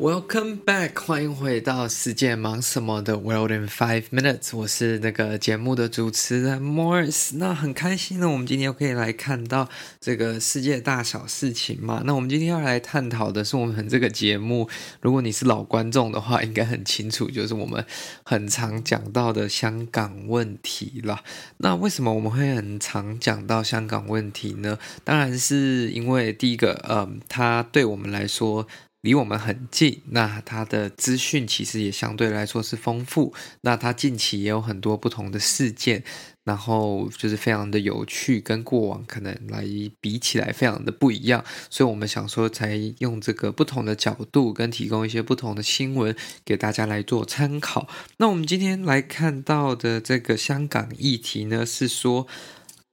[0.00, 7.32] Welcome back，欢迎回到世界忙什么的 World in Five Minutes，我是那个节目的主持人 Morris。
[7.34, 9.68] 那很开心呢，我们今天又可以来看到
[10.00, 12.00] 这个世界大小事情嘛。
[12.06, 14.70] 那我们今天要来探讨的是我们这个节目，
[15.02, 17.84] 如果你是老观众的话，应该很清楚，就是我们
[18.22, 21.20] 很常讲到的香港问题了。
[21.58, 24.78] 那为什么我们会很常讲到香港问题呢？
[25.04, 28.66] 当然是因为第一个，嗯，它对我们来说。
[29.02, 33.32] 离我们很近，那它的资讯其实也相对来说是丰富。
[33.62, 36.04] 那它近期也有很多不同的事件，
[36.44, 39.64] 然后就是非常的有趣，跟过往可能来
[40.00, 41.42] 比起来非常的不一样。
[41.70, 46.14] 所以我们想说，才用这个不同的角度，跟提供一些不同的新闻
[46.44, 47.88] 给大家来做参考。
[48.18, 52.26] 那我们今天来看到的这个香港议题呢，是说。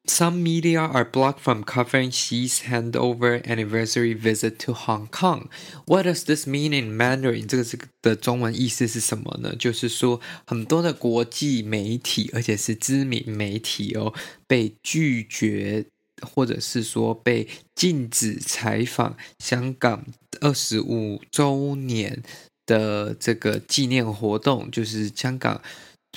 [0.06, 5.48] Some media are blocked from covering Xi's handover anniversary visit to Hong Kong.
[5.86, 7.46] What does this mean in Mandarin?
[7.46, 9.54] 这个这个的中文意思是什么呢？
[9.56, 14.12] 就是说，很多的国际媒体，而且是知名媒体哦，
[14.48, 15.86] 被拒绝，
[16.20, 20.04] 或者是说被禁止采访香港
[20.40, 22.24] 二十五周年
[22.66, 25.62] 的这个纪念活动，就是香港。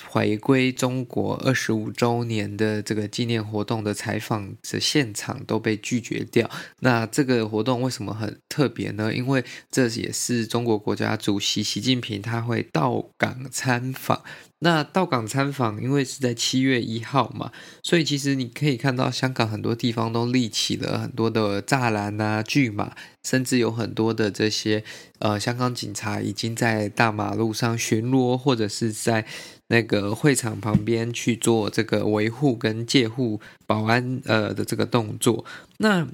[0.09, 6.49] 回归中国二十五周年的这个纪念活动的采访的现场都被拒绝掉。
[6.81, 9.13] 那这个活动为什么很特别呢？
[9.15, 14.23] 因为这也是中国国家主席习近平他会到港参访。
[14.63, 17.51] 那到港参访，因为是在七月一号嘛，
[17.83, 24.85] 所以其实你可以看到香港很多地方都立起了很多的栅栏啊、巨马，甚至有很多的这些
[25.21, 29.25] 呃香港警察已经在大马路上巡逻，或者是在
[29.71, 35.45] 那个会场旁边去做这个维护跟戒护保安呃的这个动作。
[35.79, 36.07] 那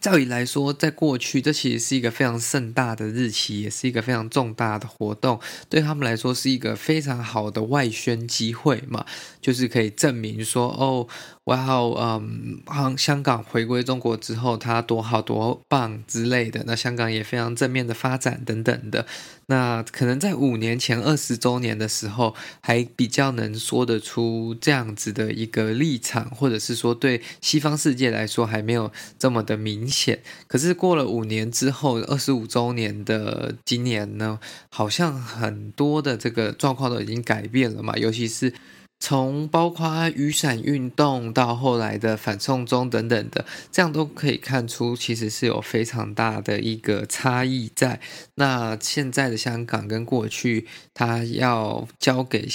[0.00, 9.06] 照理来说，在过去，这其实是一个非常盛大的日期，也是一个非常重大的活动，对他们来说是一个非常好的外宣机会嘛，
[9.40, 11.08] 就是可以证明说，哦。
[11.44, 12.22] 哇哦，
[12.66, 16.64] 嗯，香港回归中国之后，它多好多棒之类的。
[16.66, 19.04] 那香港也非常正面的发展等等的。
[19.48, 30.22] 那可能在五年前二十周年的时候，还比较能说得出这样子的一个立场，或者是说对西方世界来说还没有这么的明显。
[30.46, 34.40] 可是过了五年之后，二十五周年的今年呢，
[34.70, 38.54] 好像很多的这个状况都已经改变了嘛，尤其是。
[39.00, 48.00] 从包括雨伞运动到后来的反送中等等的，这样都可以看出，其实是有非常大的一个差异在。
[48.36, 52.48] 那现在的香港跟过去，它要交给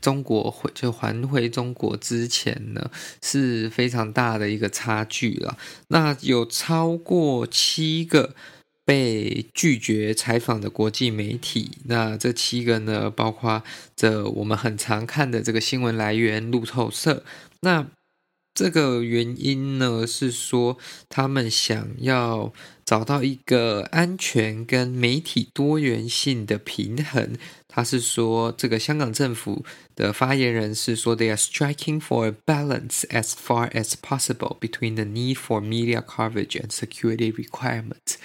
[0.00, 2.90] 中国回就还回中国之前呢，
[3.22, 5.56] 是非常大的一个差距了。
[5.88, 8.34] 那有超过七个。
[8.88, 13.62] 被拒绝采访的国际媒体，那这七个呢，包括
[13.94, 17.22] 这我们很常看的这个新闻来源路透社。
[17.60, 17.86] 那
[18.58, 22.52] 这个原因呢，是说他们想要
[22.84, 27.36] 找到一个安全跟媒体多元性的平衡。
[27.68, 29.64] 他是说，这个香港政府
[29.94, 36.60] 的发言人是说，They are striking for a balance as far as possible between the need for media coverage
[36.60, 38.16] and security requirements。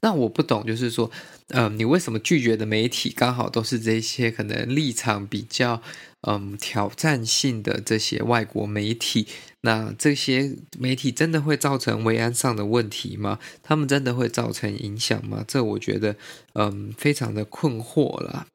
[0.00, 1.10] 那我不懂，就是说，
[1.48, 5.82] 嗯、你为什么拒绝的媒体刚好都是这些可能立场比较
[6.22, 9.26] 嗯挑战性的这些外国媒体？
[9.62, 13.38] 那这些媒体真的会造成维安上的问题吗？
[13.62, 15.44] 他们真的会造成影响吗？
[15.46, 16.16] 这我觉得
[16.54, 18.46] 嗯非常的困惑了。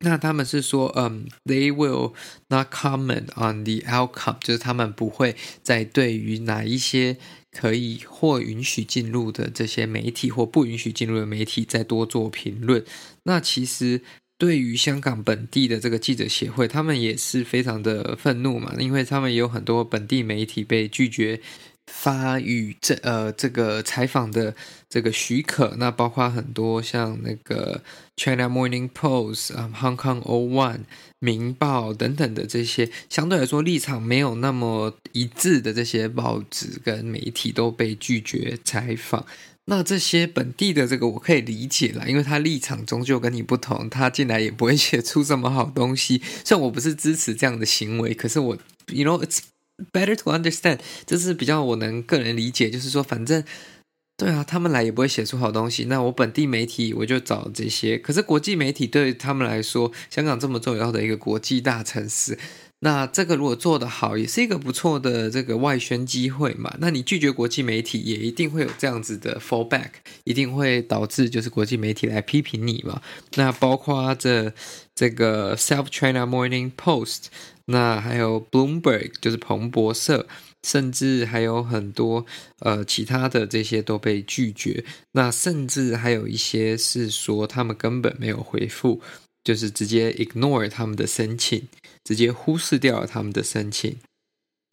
[0.00, 2.12] 那他们是说，嗯，they will
[2.48, 7.16] not comment on the outcome，就是他们不会再对于哪一些
[7.52, 12.84] 可以或允许进入的这些媒体或不允许进入的媒体再多做评论。
[13.22, 14.02] 那其实
[14.36, 21.40] 对于香港本地的这个记者协会，他们也是非常的愤怒嘛，因为他们也有很多本地媒体被拒绝。
[21.86, 24.54] 发与这呃这个采访的
[24.88, 27.82] 这个许可，那包括很多像那个
[28.16, 30.80] China Morning Post 啊、Hong Kong O One、
[31.18, 39.26] 明报等等的这些相对来说立场没有那么一致的这些报纸跟媒体都被拒绝采访。
[39.66, 46.20] 那这些本地的这个我可以理解了，因为他立场终究跟你不同，他进来也不会写出什么好东西。
[46.44, 48.58] 虽然我不是支持这样的行为，可是我
[48.88, 49.40] ，you know it's。
[49.92, 53.42] Better to understand，这是比较我能个人理解，就是说，反正
[54.16, 55.86] 对啊，他们来也不会写出好东西。
[55.86, 62.38] 那我本地媒体我就找这些，可是国际媒体对他们来说，香港这么重要的一个国际大城市，
[62.78, 66.76] 那这个如果做得好，也是一个不错的这个外宣机会嘛。
[66.78, 69.90] 那你拒绝国际媒体，也一定会有这样子的 fallback，
[70.22, 73.02] 一定会导致就是国际媒体来批评你嘛。
[73.34, 74.52] 那包括这
[74.94, 77.24] 这个 South China Morning Post，
[77.66, 80.26] 那还有 Bloomberg，就是彭博社。
[80.66, 82.24] 甚至还有很多
[82.60, 84.82] 呃其他的这些都被拒绝，
[85.12, 89.02] 那甚至还有一些是说他们根本没有回复，
[89.44, 91.68] 就是直接 ignore 他们的申请，
[92.02, 93.98] 直接忽视掉了他们的申请。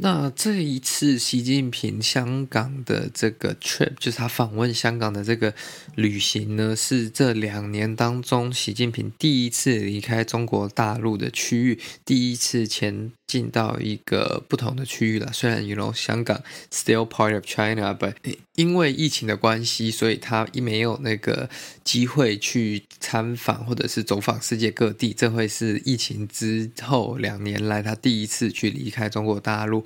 [0.03, 5.53] 那这一次习近平香港的这个 trip，就是他访问香港的这个
[5.93, 15.31] 旅行呢，是这两年当中习近平第一次离开中国大陆的区域，第一次前进到一个不同的区域了。
[15.31, 18.15] 虽然 you know 香港 still part of China，but
[18.55, 21.47] 因为疫情的关系，所以他一没有那个
[21.83, 25.13] 机会去参访或者是走访世界各地。
[25.13, 29.85] 这会是疫情之后两年来他第一次去离开中国大陆。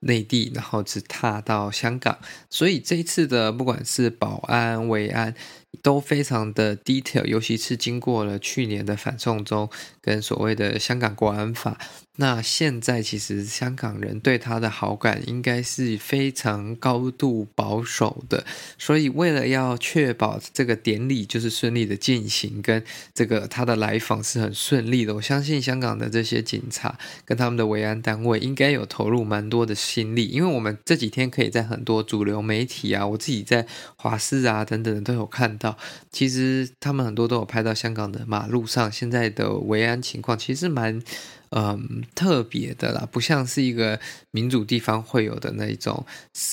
[0.00, 2.18] 内地，然后只踏到香港，
[2.48, 5.34] 所以这一次的不管是保安、维安
[5.82, 9.68] 都非常的 detail，尤其是经过了去年的反送中
[10.00, 11.78] 跟所谓的香港国安法。
[12.16, 18.44] 那现在其实香港人对他的好感应该是非常高度保守的，
[18.76, 33.66] 所以为了要确保这个典礼就是顺利的进行，跟这个他的来访是很顺利的，我相信香港的这些警察跟他们的维安单位应该有投入蛮多的心力，因为我们这几天可以在很多主流媒体啊，我自己在
[33.96, 35.76] 华视啊等等都有看到，
[36.10, 41.02] 其实他们很多都有拍到香港的马路上现在的维安情况，其实蛮。
[41.50, 43.98] 嗯，特别的啦，不像是一个
[44.30, 46.06] 民主地方会有的那一种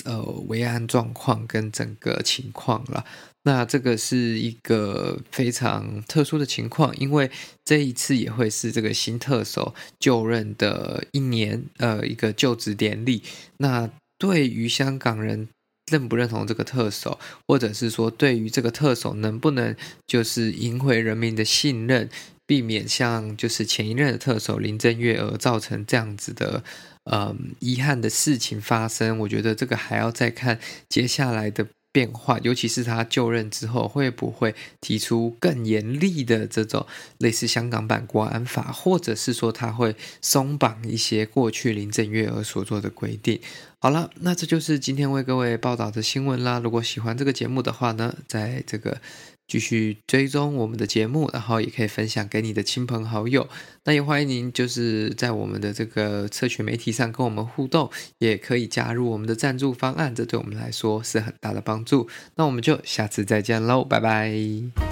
[0.05, 3.05] 呃维安状况跟整个情况啦。
[3.44, 7.29] 那这个是一个非常特殊的情况，因为
[7.63, 13.21] 这一次也会是这个新特首就任的一年，呃，一个就职典礼。
[13.57, 15.47] 那对于香港人
[15.91, 19.75] 认不认同这个特首，或者是说对于这个特首能不能
[20.07, 22.09] 就是赢回人民的信任？
[22.47, 26.63] 避免像就是前一任的特首林郑月娥造成这样子的
[27.03, 30.57] 嗯遗憾的事情发生，我觉得这个还要再看
[30.88, 36.85] 接下来的变化，尤其是他就任之后会不会提出更严厉的这种
[37.17, 43.41] 类似香港版国安法，或者是说他会松绑一些过去林郑月娥所做的规定。
[43.81, 46.59] 好了，那这就是今天为各位报道的新闻啦。
[46.63, 49.01] 如果喜欢这个节目的话呢，在这个。
[49.47, 53.47] 继续追踪我们的节目，然后也可以分享给你的亲朋好友。
[53.85, 57.89] 那也欢迎您就是在我们的这个社群媒体上跟我们互动，
[58.19, 62.07] 也可以加入我们的赞助方案，这对我们来说是很大的帮助。
[62.35, 64.87] 那我们就下次再见喽，拜拜。